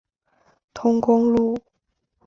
[0.73, 1.55] 通公路。